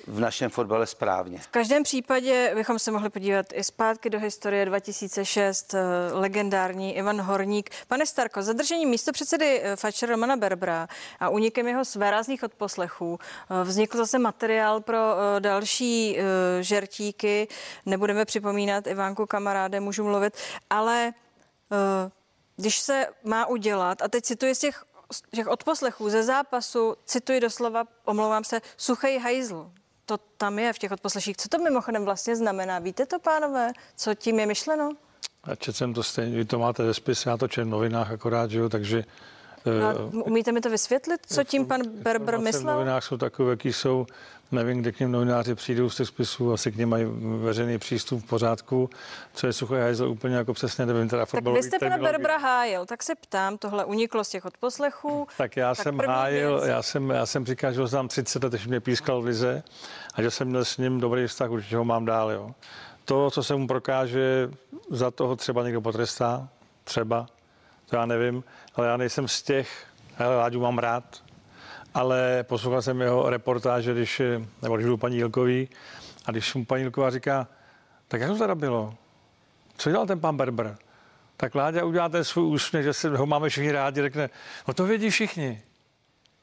[0.06, 1.38] v našem fotbale správně.
[1.38, 5.80] V každém případě bychom se mohli podívat i zpátky do historie 2006, eh,
[6.12, 7.70] legendární Ivan Horník.
[7.88, 10.88] Pane Starko, zadržení místo předsedy eh, Fatscher Romana Berbra
[11.20, 14.98] a unikem jeho svérázných odposlechů eh, vznikl zase materiál pro
[15.38, 16.18] další
[16.60, 17.48] žertíky.
[17.86, 20.36] Nebudeme připomínat Ivánku kamaráde, můžu mluvit,
[20.70, 21.12] ale
[22.56, 24.84] když se má udělat, a teď cituji z těch
[25.34, 29.70] těch odposlechů ze zápasu, cituji doslova, omlouvám se, suchej hajzl.
[30.06, 31.36] To tam je v těch odposleších.
[31.36, 32.78] Co to mimochodem vlastně znamená?
[32.78, 33.72] Víte to, pánové?
[33.96, 34.92] Co tím je myšleno?
[35.46, 38.10] Já četl jsem to stejně, vy to máte ve spise, já to četl v novinách
[38.10, 39.04] akorát, že jo, takže...
[39.66, 42.74] No, umíte mi to vysvětlit, co tím pan Berber myslel?
[42.74, 44.06] V novinách jsou takové, jaký jsou
[44.52, 47.06] Nevím, kde k něm novináři přijdou z těch spisů, asi k něm mají
[47.42, 48.90] veřejný přístup v pořádku.
[49.34, 51.08] Co je suchý hajzl, úplně jako přesně nevím.
[51.08, 55.26] Teda tak vy jste pana Berbra hájil, tak se ptám, tohle uniklo z těch odposlechů.
[55.38, 58.52] Tak já tak jsem hájil, já jsem, já jsem říkal, že ho znám 30 let,
[58.52, 59.62] když mě pískal v Lize
[60.14, 62.30] a že jsem měl s ním dobrý vztah, určitě ho mám dál.
[62.30, 62.50] Jo.
[63.04, 64.50] To, co se mu prokáže,
[64.90, 66.48] za toho třeba někdo potrestá,
[66.84, 67.26] třeba,
[67.90, 71.22] to já nevím, ale já nejsem z těch hele, Láďu mám rád,
[71.94, 74.22] ale poslouchal jsem jeho reportáže, když,
[74.62, 75.68] nebo když byl paní Jilkový,
[76.26, 77.48] a když mu paní Jilková říká,
[78.08, 78.94] tak jak to teda bylo?
[79.76, 80.76] Co dělal ten pan Berber?
[81.36, 84.30] Tak Láďa udělá ten svůj úsměv, že se ho máme všichni rádi, řekne,
[84.68, 85.62] no to vědí všichni.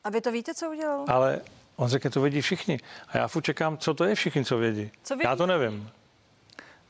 [0.04, 1.06] A vy to víte, co udělal?
[1.08, 1.42] Ale
[1.76, 2.80] on řekne, to vědí všichni.
[3.08, 4.92] A já furt čekám, co to je všichni, co vědí.
[5.04, 5.30] Co vědí?
[5.30, 5.90] Já to nevím.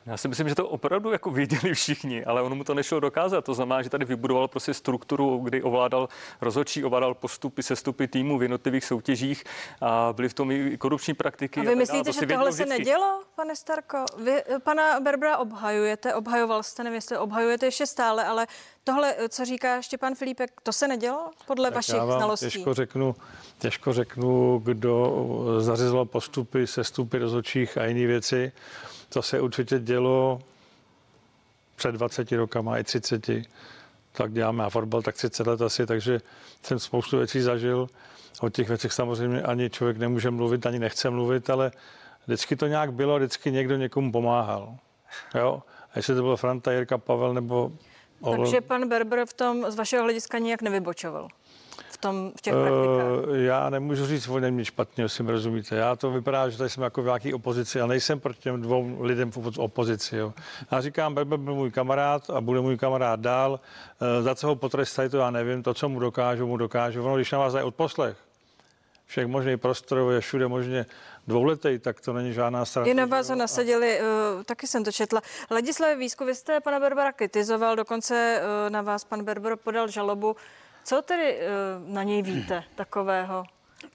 [0.08, 3.46] Já si myslím, že to opravdu jako věděli všichni, ale ono mu to nešlo dokázat.
[3.46, 6.10] To znamená, že tady vybudoval prostě strukturu, kdy ovládal
[6.42, 9.44] rozhodčí, ovládal postupy, sestupy týmu v jednotlivých soutěžích
[9.82, 11.60] a byly v tom i korupční praktiky.
[11.60, 11.76] A vy dále.
[11.76, 12.80] myslíte, To že tohle se vždycky.
[12.80, 13.98] nedělo, pane Starko?
[14.24, 18.48] Vy pana Berbera obhajujete, obhajoval jste, nevím, jestli obhajujete ještě stále, ale
[18.84, 22.46] tohle, co říká Štěpán Filipek, to se nedělo podle Tak vašich já vám znalostí?
[22.46, 23.16] Těžko řeknu,
[23.60, 25.26] těžko řeknu, kdo
[25.60, 28.52] zařizoval postupy, sestupy rozhodčích a jiné věci.
[29.10, 30.40] To se určitě dělo
[31.76, 33.30] před 20 rokama i 30.
[34.12, 36.22] Tak děláme a fotbal tak 30 let asi, takže
[36.64, 37.88] jsem spoustu věcí zažil.
[38.42, 41.72] O těch věcech samozřejmě ani člověk nemůže mluvit, ani nechce mluvit, ale
[42.26, 44.76] vždycky to nějak bylo, vždycky někdo někomu pomáhal.
[45.36, 45.64] Jo?
[45.92, 47.72] A jestli to byl Franta, Jirka, Pavel nebo
[48.32, 51.28] Takže pan Berber v tom z vašeho hlediska nijak nevybočoval
[51.98, 53.28] v, tom, v těch praktikách.
[53.28, 55.76] Uh, já nemůžu říct o něm nic špatně, jestli mi rozumíte.
[55.76, 59.02] Já to vypadá, že tady jsme jako v nějaký opozici, ale nejsem proti těm dvou
[59.02, 60.18] lidem v opozici.
[60.18, 60.34] Jo.
[60.72, 63.52] Já říkám, Berber byl můj kamarád a bude můj kamarád dál.
[63.52, 65.64] Uh, za co ho potrestají, to já nevím.
[65.64, 67.04] To, co mu dokážu, mu dokážu.
[67.04, 68.18] Ono, když na vás dají odposlech,
[69.06, 70.86] všech možných prostorů je všude možně
[71.28, 72.88] dvouletý, tak to není žádná strana.
[72.88, 75.22] I na vás ho nasadili, uh, taky jsem to četla.
[75.52, 80.36] Ladislav Výsku, vy jste pana Berbera kritizoval, dokonce uh, na vás pan Berber podal žalobu.
[80.88, 83.46] Co tedy uh, na něj víte takového?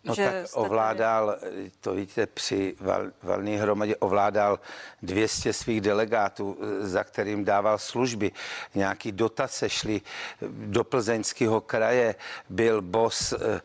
[0.05, 1.37] No že tak jste tady- ovládal,
[1.81, 4.61] to víte, při val, valné hromadě ovládal
[5.03, 8.33] 200 svých delegátů, za kterým dával služby.
[8.75, 10.01] Nějaký dotace šly
[10.51, 12.15] do plzeňského kraje.
[12.49, 13.61] Byl bos eh,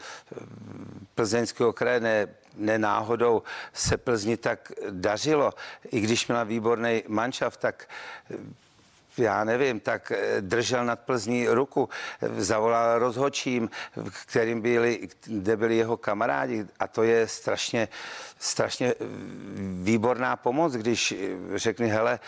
[1.15, 5.53] plzeňského kraje, ne, ne náhodou se Plzni tak dařilo.
[5.91, 7.87] I když měla výborný manšaft, tak
[9.17, 11.89] já nevím, tak eh, držel nad Plzní ruku,
[12.21, 13.69] eh, zavolal rozhodčím,
[14.09, 17.87] v kterým byli, kde byli jeho kamarádi a to je strašně,
[18.39, 18.95] strašně eh,
[19.83, 21.13] výborná pomoc, když
[21.55, 22.19] řekne, hele,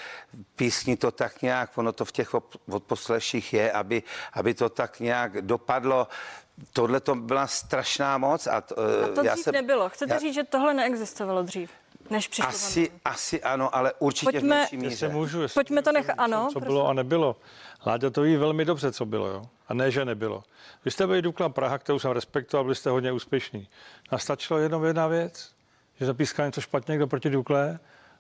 [0.56, 2.30] písni to tak nějak, ono to v těch
[2.69, 6.08] odposleších je, aby, aby to tak nějak dopadlo.
[6.73, 8.47] Tohle to byla strašná moc.
[8.47, 9.89] A, to, A to já dřív jsem- nebylo.
[9.89, 11.71] Chcete já- říct, že tohle neexistovalo dřív?
[12.09, 15.09] Než přišlo Asi, asi ano, ale určitě Pojďme- v menší míře.
[15.09, 16.47] Můžu, jestli Pojďme to nechat, ano.
[16.53, 16.67] co prosím.
[16.67, 17.35] bylo a nebylo.
[17.85, 19.41] Láďa to ví velmi dobře, co bylo, jo?
[19.67, 20.43] A ne, že nebylo.
[20.85, 23.67] Vy jste byli Dukla Praha, kterou jsem respektoval, byli jste hodně úspěšní.
[24.09, 25.49] A stačilo jenom jedna věc,
[25.99, 27.79] že zapískal něco špatně někdo proti Dukle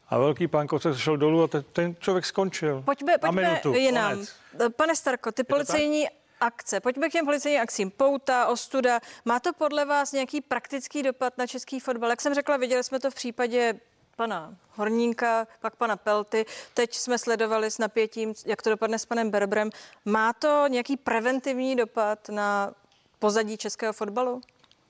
[0.09, 2.81] a velký pán Kocek šel dolů a ten, ten člověk skončil.
[2.85, 4.11] Pojďme, pojďme minutu, jinam.
[4.13, 4.35] konec.
[4.75, 6.07] Pane Starko, ty policejní
[6.39, 7.91] akce, pojďme k těm policejním akcím.
[7.91, 8.99] Pouta, ostuda.
[9.25, 12.09] Má to podle vás nějaký praktický dopad na český fotbal?
[12.09, 13.79] Jak jsem řekla, viděli jsme to v případě
[14.15, 16.45] pana Horníka, pak pana Pelty.
[16.73, 19.69] Teď jsme sledovali s napětím, jak to dopadne s panem Berbrem.
[20.05, 22.73] Má to nějaký preventivní dopad na
[23.19, 24.41] pozadí českého fotbalu?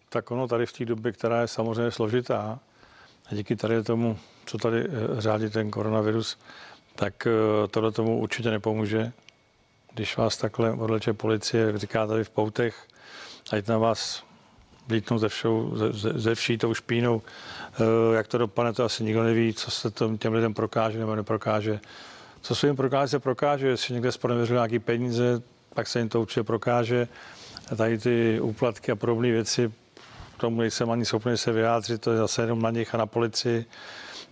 [0.09, 2.59] Tak ono tady v té době, která je samozřejmě složitá,
[3.31, 6.37] a díky tady tomu, co tady eh, řádí ten koronavirus,
[6.95, 9.11] tak eh, tohle tomu určitě nepomůže.
[9.99, 12.87] Když vás takhle odleče policie, říká tady v poutech,
[13.51, 14.23] ať na vás
[14.87, 17.21] vlítnou ze, všou, ze, ze, vší tou špínou.
[17.73, 21.15] Eh, Jak to dopadne, to asi nikdo neví, co se tom, těm lidem prokáže nebo
[21.15, 21.79] neprokáže.
[22.41, 23.67] Co se jim prokáže, se prokáže.
[23.67, 25.41] Jestli někde spronevěřil nějaký peníze,
[25.73, 27.07] tak se jim to určitě prokáže.
[27.71, 29.73] A tady ty úplatky a podobné věci,
[30.37, 33.05] k tomu nejsem ani schopný se vyjádřit, to je zase jenom na nich a na
[33.05, 33.65] policii,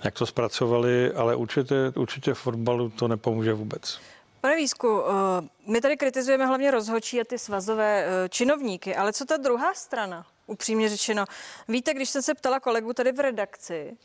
[0.03, 3.99] jak to zpracovali, ale určitě, určitě fotbalu to nepomůže vůbec.
[4.48, 9.26] Pane Výsku, eh, my tady kritizujeme hlavně rozhodčí a ty svazové eh, činovníky, ale co
[9.26, 11.26] ta druhá strana, upřímně řečeno?
[11.68, 13.98] Víte, když jsem se ptala kolegu tady v redakci,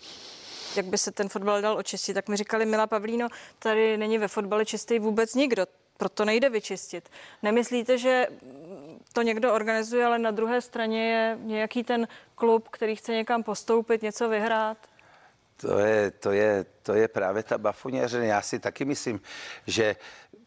[0.76, 3.28] jak by se ten fotbal dal očistit, tak mi říkali, Mila Pavlíno,
[3.58, 7.08] tady není ve fotbale čistý vůbec nikdo, proto nejde vyčistit.
[7.42, 8.26] Nemyslíte, že
[9.12, 14.02] to někdo organizuje, ale na druhé straně je nějaký ten klub, který chce někam postoupit,
[14.02, 14.78] něco vyhrát?
[15.56, 18.24] To je, to je, to je právě ta bafoněřina.
[18.24, 19.20] Já si taky myslím,
[19.66, 19.96] že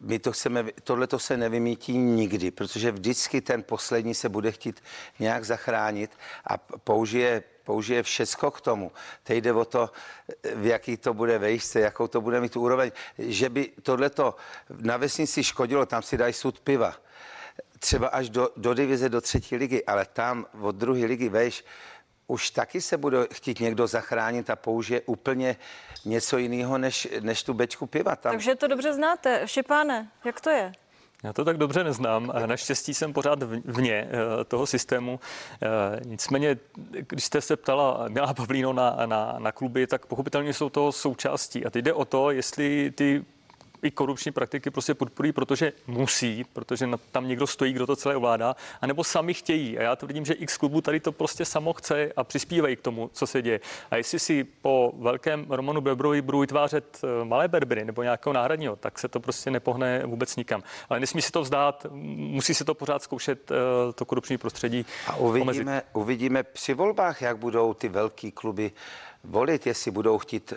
[0.00, 4.82] my to chceme, tohle to se nevymítí nikdy, protože vždycky ten poslední se bude chtít
[5.18, 6.10] nějak zachránit
[6.44, 8.92] a použije použije všecko k tomu.
[9.22, 9.90] Teď jde o to,
[10.54, 12.90] v jaký to bude vejšce, jakou to bude mít úroveň.
[13.18, 14.36] Že by tohleto
[14.70, 16.94] na vesnici škodilo, tam si dají sud piva.
[17.78, 21.64] Třeba až do, do divize, do třetí ligy, ale tam od druhé ligy vejš,
[22.26, 25.56] už taky se bude chtít někdo zachránit a použije úplně
[26.04, 28.16] něco jiného, než, než tu bečku piva.
[28.16, 29.42] Tam Takže to dobře znáte.
[29.44, 30.72] Šepáne, jak to je?
[31.24, 32.32] Já to tak dobře neznám.
[32.46, 35.20] Naštěstí jsem pořád vně eh, toho systému.
[35.62, 36.58] Eh, nicméně,
[36.90, 41.64] když jste se ptala Milá Pavlíno na, na, na kluby, tak pochopitelně jsou to součástí.
[41.66, 43.24] A teď jde o to, jestli ty
[43.82, 48.56] i korupční praktiky prostě podporují, protože musí, protože tam někdo stojí, kdo to celé ovládá,
[48.80, 49.78] anebo sami chtějí.
[49.78, 53.10] A já tvrdím, že X klubu tady to prostě samo chce a přispívají k tomu,
[53.12, 53.60] co se děje.
[53.90, 58.76] A jestli si po velkém Romanu Bebrovi budou vytvářet eh, malé berbery nebo nějakého náhradního,
[58.76, 60.62] tak se to prostě nepohne vůbec nikam.
[60.88, 64.86] Ale nesmí se to vzdát, musí se to pořád zkoušet eh, to korupční prostředí.
[65.06, 68.72] A uvidíme, uvidíme při volbách, jak budou ty velké kluby
[69.24, 70.54] volit, jestli budou chtít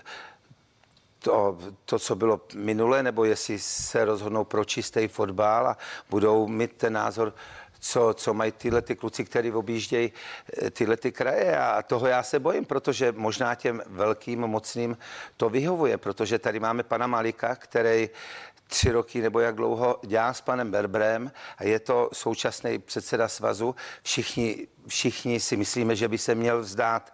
[1.19, 5.77] to, to, co bylo minule, nebo jestli se rozhodnou pro čistý fotbal a
[6.09, 7.33] budou mít ten názor,
[7.79, 10.11] co, co mají tyhle ty kluci, kteří objíždějí
[10.61, 14.97] eh, tyhle ty kraje a toho já se bojím, protože možná těm velkým, mocným
[15.37, 18.09] to vyhovuje, protože tady máme pana Malika, který
[18.67, 23.75] tři roky nebo jak dlouho dělá s panem Berbrem a je to současný předseda svazu.
[24.03, 27.13] Všichni, všichni si myslíme, že by se měl vzdát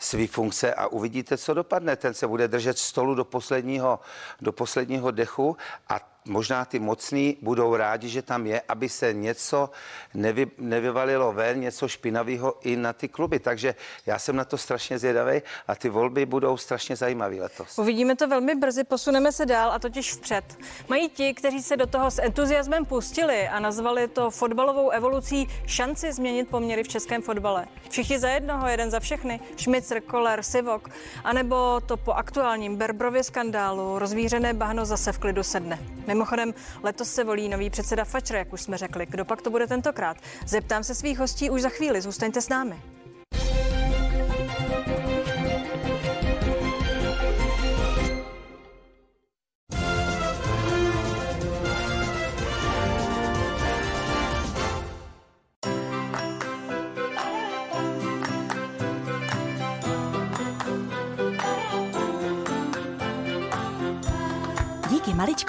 [0.00, 1.96] své funkce a uvidíte, co dopadne.
[1.96, 4.00] Ten se bude držet stolu do posledního,
[4.40, 5.56] do posledního dechu
[5.88, 9.70] a možná ty mocní budou rádi, že tam je, aby se něco
[10.14, 13.38] nevy, nevyvalilo ven, něco špinavého i na ty kluby.
[13.38, 13.74] Takže
[14.06, 17.78] já jsem na to strašně zvědavý a ty volby budou strašně zajímavé letos.
[17.78, 20.58] Uvidíme to velmi brzy, posuneme se dál a totiž vpřed.
[20.88, 26.12] Mají ti, kteří se do toho s entuziasmem pustili a nazvali to fotbalovou evolucí šanci
[26.12, 27.66] změnit poměry v českém fotbale.
[27.90, 30.88] Všichni za jednoho, jeden za všechny, Šmicr, Koller, Sivok,
[31.24, 35.78] anebo to po aktuálním Berbrově skandálu rozvířené bahno zase v klidu sedne.
[36.20, 39.06] Mimochodem, letos se volí nový předseda Fačr, jak už jsme řekli.
[39.06, 40.16] Kdo pak to bude tentokrát?
[40.46, 42.00] Zeptám se svých hostí už za chvíli.
[42.00, 42.82] Zůstaňte s námi.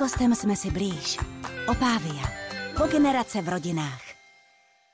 [0.02, 1.20] Maličkostem jsme si blíž.
[1.68, 2.24] Opávia.
[2.78, 4.02] Po generace v rodinách.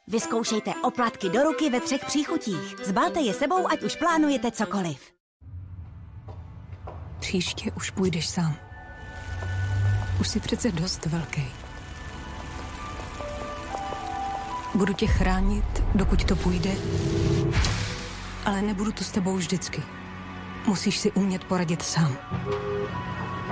[0.08, 2.76] Vyzkoušejte oplatky do ruky ve třech příchutích.
[2.84, 5.14] Zbalte je sebou, ať už plánujete cokoliv.
[7.20, 8.56] Příště už půjdeš sám.
[10.20, 11.46] Už jsi přece dost velký.
[14.76, 16.76] Budu tě chránit, dokud to půjde,
[18.46, 19.84] ale nebudu tu s tebou vždycky.
[20.66, 22.18] Musíš si umět poradit sám.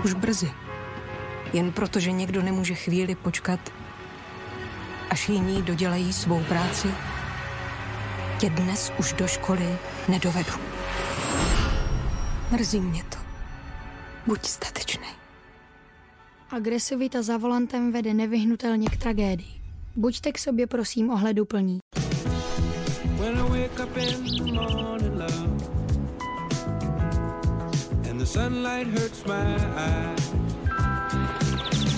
[0.04, 0.65] Už brzy.
[1.56, 3.60] Jen proto, že někdo nemůže chvíli počkat,
[5.10, 6.88] až jiní dodělají svou práci,
[8.40, 10.52] tě dnes už do školy nedovedu.
[12.52, 13.18] Mrzí mě to.
[14.28, 15.08] Buď statečný.
[16.50, 19.62] Agresivita za volantem vede nevyhnutelně k tragédii.
[19.96, 21.80] Buďte k sobě prosím ohleduplní.
[23.18, 23.36] When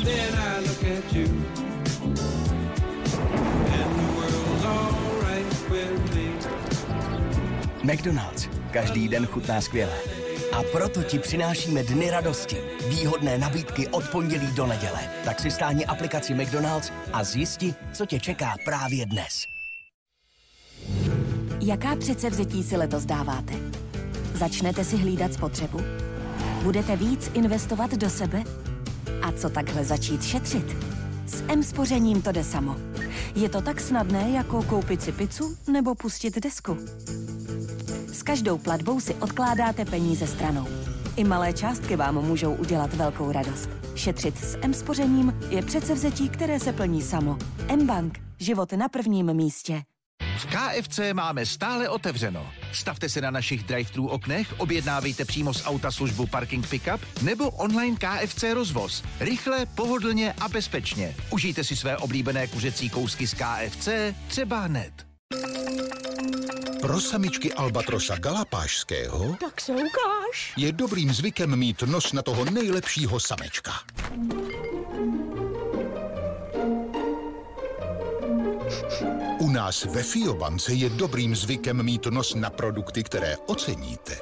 [0.08, 1.28] then I look at you,
[3.78, 6.28] and the world's alright with me.
[7.93, 8.50] McDonald's.
[8.72, 9.93] Každý den chutná skvěle.
[10.52, 12.58] A proto ti přinášíme dny radosti.
[12.89, 15.00] Výhodné nabídky od pondělí do neděle.
[15.26, 19.43] Tak si stáhni aplikaci McDonald's a zjisti, co tě čeká právě dnes.
[21.62, 23.54] Jaká předsevzetí si letos dáváte?
[24.34, 25.80] Začnete si hlídat spotřebu?
[26.63, 28.43] Budete víc investovat do sebe?
[29.21, 30.75] A co takhle začít šetřit?
[31.25, 32.75] S M-spořením to jde samo.
[33.36, 36.77] Je to tak snadné, jako koupit si pizzu nebo pustit desku.
[38.13, 40.67] S každou platbou si odkládáte peníze stranou.
[41.15, 43.69] I malé částky vám můžou udělat velkou radost.
[43.95, 45.95] Šetřit s M-spořením je přece
[46.30, 47.38] které se plní samo.
[47.67, 48.19] M-Bank.
[48.39, 49.82] Život na prvním místě.
[50.38, 52.47] V KFC máme stále otevřeno.
[52.73, 57.97] Stavte se na našich drive-thru oknech, objednávejte přímo z auta službu Parking Pickup nebo online
[57.97, 59.04] KFC rozvoz.
[59.19, 61.15] Rychle, pohodlně a bezpečně.
[61.30, 63.88] Užijte si své oblíbené kuřecí kousky z KFC
[64.28, 65.08] třeba hned.
[66.82, 70.54] Pro samičky Albatrosa galapášského tak se ukáž.
[70.58, 73.71] je dobrým zvykem mít nos na toho nejlepšího samečka.
[79.39, 84.17] U nás ve Fiobance je dobrým zvykem mít nos na produkty, které oceníte.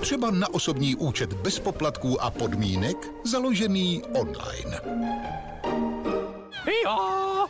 [0.00, 4.80] Třeba na osobní účet bez poplatků a podmínek, založený online.
[6.84, 7.46] Jo!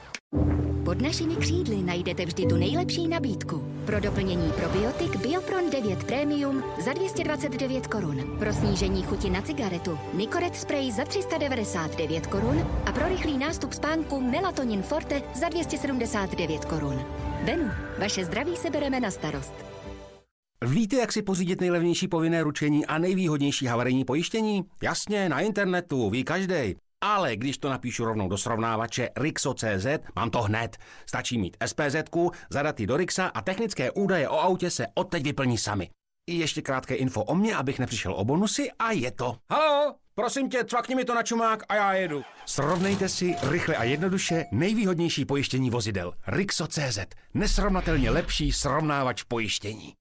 [0.86, 3.64] Pod našimi křídly najdete vždy tu nejlepší nabídku.
[3.86, 8.38] Pro doplnění probiotik Biopron 9 Premium za 229 korun.
[8.38, 14.20] Pro snížení chuti na cigaretu Nicoret Spray za 399 korun a pro rychlý nástup spánku
[14.20, 17.04] Melatonin Forte za 279 korun.
[17.44, 19.54] Benu, vaše zdraví se bereme na starost.
[20.66, 24.64] Víte, jak si pořídit nejlevnější povinné ručení a nejvýhodnější havarijní pojištění?
[24.82, 26.76] Jasně, na internetu, ví každý.
[27.04, 30.76] Ale když to napíšu rovnou do srovnávače Rixo.cz, mám to hned.
[31.06, 31.96] Stačí mít SPZ,
[32.50, 35.90] zadat do Rixa a technické údaje o autě se odteď vyplní sami.
[36.30, 39.36] I ještě krátké info o mně, abych nepřišel o bonusy a je to.
[39.50, 42.22] Halo, prosím tě, cvakni mi to na čumák a já jedu.
[42.46, 46.12] Srovnejte si rychle a jednoduše nejvýhodnější pojištění vozidel.
[46.26, 46.98] Rixo.cz.
[47.34, 49.94] Nesrovnatelně lepší srovnávač pojištění.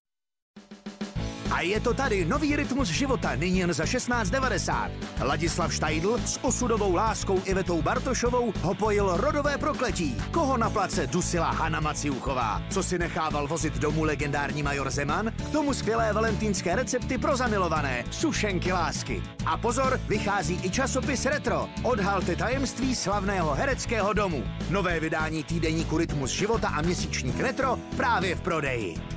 [1.51, 4.89] A je to tady nový rytmus života, nyní jen za 16,90.
[5.21, 10.15] Ladislav Štajdl s osudovou láskou Ivetou Bartošovou ho pojil rodové prokletí.
[10.31, 12.62] Koho na place dusila Hana Maciuchová?
[12.69, 15.31] Co si nechával vozit domů legendární major Zeman?
[15.31, 18.03] K tomu skvělé valentýnské recepty pro zamilované.
[18.12, 19.23] Sušenky lásky.
[19.45, 21.69] A pozor, vychází i časopis Retro.
[21.84, 24.43] Odhalte tajemství slavného hereckého domu.
[24.69, 29.14] Nové vydání týdeníku Rytmus života a měsíčník Retro právě v prodeji.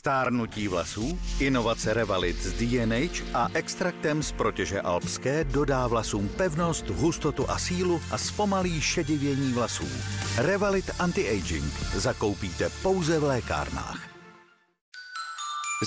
[0.00, 7.50] Stárnutí vlasů, inovace Revalit z DNH a extraktem z protěže alpské dodá vlasům pevnost, hustotu
[7.50, 9.88] a sílu a zpomalí šedivění vlasů.
[10.36, 14.08] Revalit Anti-Aging zakoupíte pouze v lékárnách.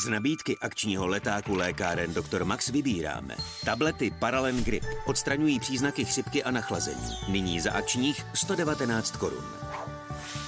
[0.05, 2.43] Z nabídky akčního letáku lékáren Dr.
[2.43, 3.35] Max vybíráme.
[3.65, 7.11] Tablety Paralen Grip odstraňují příznaky chřipky a nachlazení.
[7.29, 9.72] Nyní za akčních 119 korun.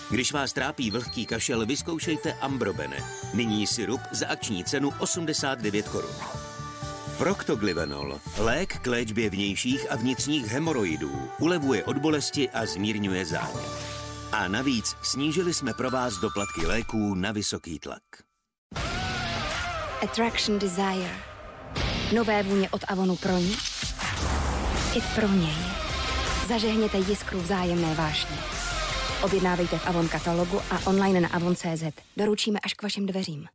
[0.09, 2.97] Když vás trápí vlhký kašel, vyzkoušejte Ambrobene.
[3.33, 6.15] Nyní sirup za akční cenu 89 korun.
[7.17, 13.85] Proctoglyvenol, lék k léčbě vnějších a vnitřních hemoroidů, ulevuje od bolesti a zmírňuje zánět.
[14.31, 18.03] A navíc snížili jsme pro vás doplatky léků na vysoký tlak.
[20.03, 21.17] Attraction Desire.
[22.15, 23.57] Nové vůně od Avonu pro ní
[24.95, 25.57] i pro něj.
[26.47, 28.54] Zažehněte jiskru vzájemné vášně.
[29.25, 31.83] Objednávejte v Avon katalogu a online na avon.cz.
[32.17, 33.47] Doručíme až k vašim dveřím.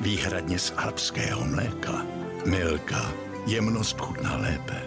[0.00, 2.06] Výhradně z alpského mléka.
[2.46, 3.12] Milka.
[3.46, 4.82] Jemnost chutná lépe.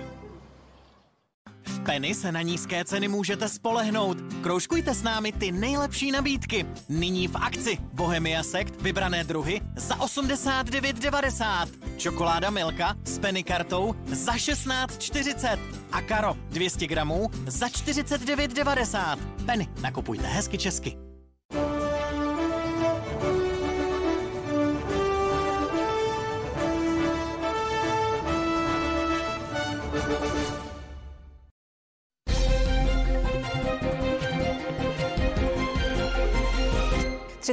[1.66, 4.18] V Penny se na nízké ceny můžete spolehnout.
[4.44, 6.66] Kroužkujte s námi ty nejlepší nabídky.
[6.90, 11.68] Nyní v akci Bohemia Sekt vybrané druhy za 89,90.
[11.98, 15.60] Čokoláda Milka s Penny kartou za 16,40.
[15.92, 19.18] A Karo 200 gramů za 49,90.
[19.46, 20.98] Penny, nakupujte hezky česky.–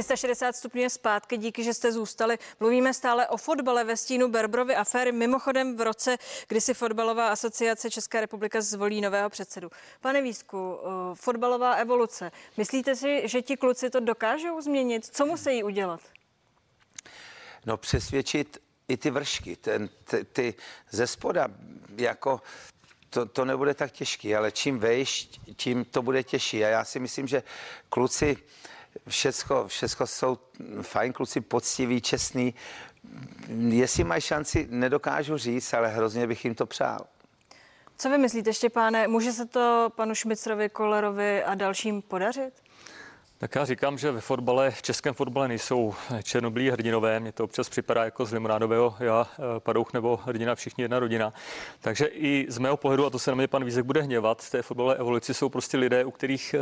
[0.01, 2.37] 360 stupňů zpátky, díky, že jste zůstali.
[2.59, 5.11] Mluvíme stále o fotbale ve stínu Berbrovy aféry.
[5.11, 9.69] Mimochodem v roce, kdy si fotbalová asociace České republika zvolí nového předsedu.
[10.01, 12.31] Pane Výsku, eh, fotbalová evoluce.
[12.57, 15.05] Myslíte si, že ti kluci to dokážou změnit?
[15.05, 15.99] Co musí udělat?
[17.65, 20.53] No přesvědčit i ty vršky, ten, ty, ty
[20.91, 21.47] ze spoda,
[21.97, 22.41] jako
[23.09, 26.65] to, to nebude tak těžký, ale čím vejš, tím to bude těžší.
[26.65, 27.43] A já si myslím, že
[27.89, 28.37] kluci
[29.07, 30.37] všecko, všecko jsou
[30.81, 32.53] fajn kluci, poctiví, čestní.
[33.69, 36.99] Jestli mají šanci, nedokážu říct, ale hrozně bych jim to přál.
[37.97, 42.64] Co vy myslíte, Štěpáne, může se to panu Šmicrovi, Kolerovi a dalším podařit?
[43.37, 45.93] Tak já říkám, že ve fotbale, v českém fotbale nejsou
[46.23, 47.19] černobílí hrdinové.
[47.19, 51.33] Mně to občas připadá jako z Limonádového já, eh, Padouch nebo hrdina všichni jedna rodina.
[51.79, 54.51] Takže i z mého pohledu, a to se na mě pan Vízek bude hněvat, v
[54.51, 56.59] té fotbalové evoluci jsou prostě lidé, u kterých eh,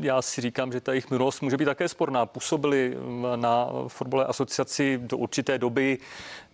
[0.00, 2.26] já si říkám, že ta jejich minulost může být také sporná.
[2.26, 2.96] Působili
[3.36, 5.98] na fotbalové asociaci do určité doby,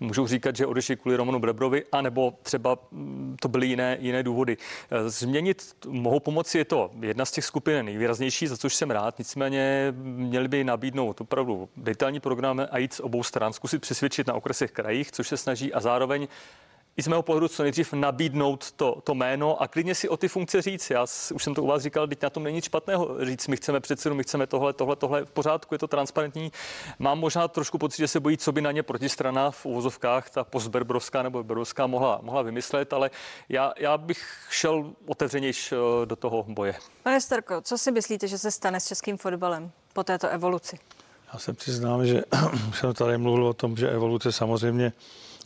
[0.00, 4.56] můžou říkat, že odešli kvůli Romanu Brebrovi, anebo třeba mm, to byly jiné, jiné důvody.
[4.90, 9.18] Eh, změnit mohou pomoci, je to jedna z těch skupin nejvýraznější, za což jsem rád,
[9.18, 14.34] nicméně měli by nabídnout opravdu detailní program a jít z obou stran, zkusit přesvědčit na
[14.34, 16.28] okresech krajích, což se snaží a zároveň
[16.96, 20.28] i z mého pohledu co nejdřív nabídnout to, to jméno a klidně si o ty
[20.28, 20.90] funkce říct.
[20.90, 21.02] Já
[21.34, 23.80] už jsem to u vás říkal, teď na tom není nic špatného říct, my chceme
[23.80, 26.52] předsedu, my chceme tohle, tohle, tohle v pořádku, je to transparentní.
[26.98, 30.44] Mám možná trošku pocit, že se bojí, co by na ně protistrana v uvozovkách, ta
[30.44, 33.10] postberbrovská nebo berbrovská mohla, mohla vymyslet, ale
[33.48, 36.74] já, já bych šel otevřenější eh, do toho boje.
[37.02, 40.78] Pane Starko, co si myslíte, že se stane s českým fotbalem po této evoluci?
[41.32, 42.22] Já se přiznám, že
[42.68, 44.92] už jsem tady mluvil o tom, že evoluce samozřejmě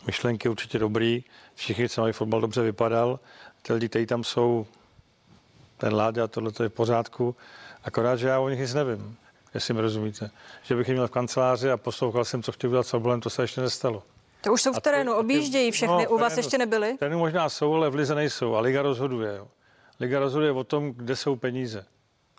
[0.07, 1.25] myšlenky určitě dobrý.
[1.55, 3.21] Všichni chceme, aby fotbal dobře vypadal.
[3.63, 4.67] Ty lidi, kteří tam jsou,
[5.79, 7.37] ten Láďa, tohle to je v pořádku.
[7.85, 9.17] Akorát, že já o nich nic nevím,
[9.55, 10.31] jestli mi rozumíte.
[10.63, 13.43] Že bych je měl v kanceláři a poslouchal jsem, co chtěl udělat s to se
[13.43, 14.03] ještě nestalo.
[14.41, 16.97] To už jsou v terénu, objíždějí všechny, no, u vás ještě nebyly?
[16.99, 19.37] Terénu možná jsou, ale v Lize nejsou a Liga rozhoduje.
[19.37, 19.49] Jo.
[20.01, 21.87] Liga rozhoduje o tom, kde jsou peníze.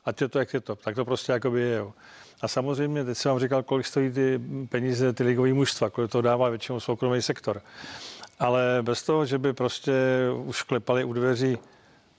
[0.06, 0.76] Ať je to, jak je to.
[0.76, 1.76] Tak to prostě jakoby je.
[1.76, 1.94] Jo.
[2.42, 6.22] A samozřejmě, teď jsem vám říkal, kolik stojí ty peníze, ty ligové mužstva, kolik to
[6.22, 7.62] dává většinou soukromý sektor.
[8.40, 9.94] Ale bez toho, že by prostě
[10.46, 11.58] už klepali u dveří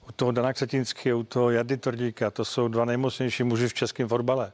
[0.09, 4.09] u toho Dana Ksetinského, u toho Jardy Tvrdíka, to jsou dva nejmocnější muži v českém
[4.09, 4.53] fotbale,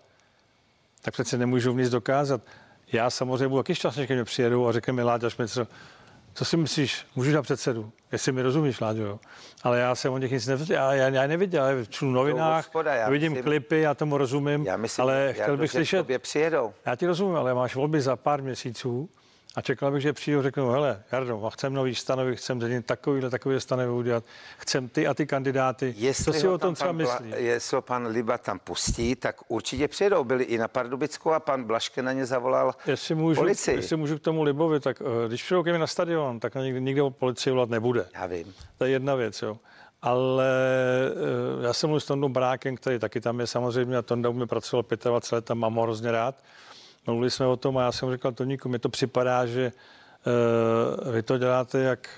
[1.03, 2.41] tak přece nemůžu nic dokázat.
[2.93, 5.66] Já samozřejmě budu taky šťastný, když mě přijedou a řekne mi Láďa Šmicr,
[6.39, 9.18] co si myslíš, můžu dát předsedu, jestli mi rozumíš, Láďo, jo.
[9.62, 12.64] Ale já jsem o nich nic neviděl, já, já, já neviděl, já čtu v novinách,
[12.64, 16.74] hospoda, já vidím myslím, klipy, já tomu rozumím, já myslím, ale chtěl bych slyšet, přijedou.
[16.86, 19.09] já ti rozumím, ale máš volby za pár měsíců
[19.57, 23.30] a čekal bych, že přijdu řeknu, hele, Jardo, a chcem nový stanovy, chcem zděnit takovýhle,
[23.30, 24.24] takový stanovy udělat,
[24.59, 25.94] chcem ty a ty kandidáty.
[25.96, 27.30] Jestli Co si o tom třeba myslí?
[27.36, 30.24] Jestli ho pan Liba tam pustí, tak určitě přijedou.
[30.24, 33.76] Byli i na Pardubickou a pan Blaške na ně zavolal jestli můžu, policii.
[33.76, 37.03] Jestli můžu k tomu Libovi, tak uh, když přijdou ke na stadion, tak nikdy, nikde
[37.03, 38.07] o policii volat nebude.
[38.14, 38.55] Já vím.
[38.78, 39.59] To je jedna věc, jo.
[40.03, 40.46] Ale
[41.59, 44.32] uh, já jsem mluvil s Tondou Brákem, který taky tam je samozřejmě a Tonda u
[44.32, 46.34] mě pracoval 25 let a mám ho hrozně rád.
[47.09, 49.73] Mluvili jsme o tom a já jsem říkal Toníku, mi to připadá, že
[51.03, 52.09] uh, vy to děláte jak,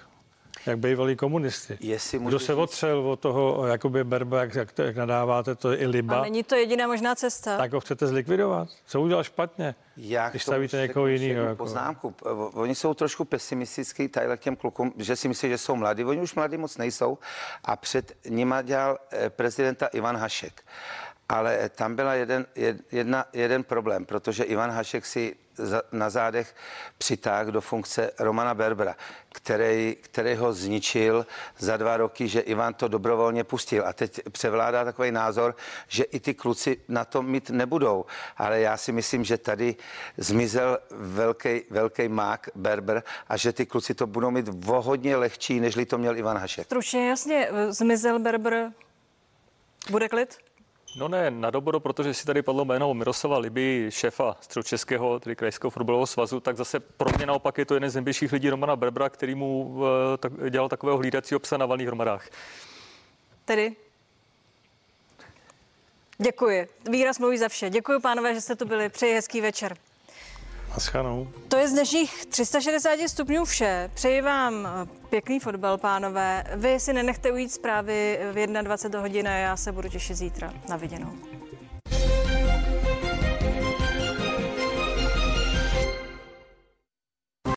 [0.67, 1.79] jak bývalí komunisti.
[1.81, 5.79] Jestli Kdo se otřel od toho, jakoby Berba, jak, jak, to, jak nadáváte, to je
[5.79, 6.19] i Liba.
[6.19, 7.57] A není to jediná možná cesta.
[7.57, 8.69] Tak ho chcete zlikvidovat?
[8.87, 9.75] Co udělal špatně?
[9.97, 11.45] Jak když stavíte někoho jiného.
[11.45, 11.57] Jako...
[11.57, 12.15] Poznámku.
[12.53, 16.05] Oni jsou trošku pesimistický tady k těm klukům, že si myslí, že jsou mladí.
[16.05, 17.19] Oni už mladí moc nejsou.
[17.65, 20.63] A před nima dělal eh, prezidenta Ivan Hašek.
[21.31, 22.47] Ale tam byla jeden,
[22.93, 25.37] jedna, jeden problém, protože Ivan Hašek si
[25.93, 26.55] na zádech
[26.99, 28.97] přitáhl do funkce Romana Berbera,
[29.33, 31.27] který, který ho zničil
[31.59, 33.87] za dva roky, že Ivan to dobrovolně pustil.
[33.87, 35.57] A teď převládá takový názor,
[35.89, 38.05] že i ty kluci na to mít nebudou.
[38.37, 39.77] Ale já si myslím, že tady
[40.17, 45.87] zmizel velký, velký mák Berber a že ty kluci to budou mít vohodně lehčí, nežli
[45.87, 46.65] to měl Ivan Hašek.
[46.65, 48.73] Stručně, jasně, zmizel Berber.
[49.91, 50.50] Bude klid?
[50.97, 55.71] No ne, na dobro, protože si tady padlo jméno Miroslava Liby, šéfa středočeského, tedy krajského
[55.71, 59.09] fotbalového svazu, tak zase pro mě naopak je to jeden z nejbližších lidí Romana Berbra,
[59.09, 59.83] který mu uh,
[60.19, 62.29] tak, dělal takového hlídacího psa na valných hromadách.
[63.45, 63.77] Tedy?
[66.19, 66.69] Děkuji.
[66.91, 67.71] Výraz mluví za vše.
[67.71, 68.89] Děkuji, pánové, že jste tu byli.
[68.89, 69.77] Přeji hezký večer.
[70.71, 71.29] Naschanou.
[71.49, 73.91] To je z dnešních 360 stupňů vše.
[73.95, 76.45] Přeji vám eh, pěkný fotbal, pánové.
[76.57, 80.55] Vy si nenechte ujít zprávy v 21 hodin a já se budu těšit zítra.
[80.69, 81.13] Na viděnou.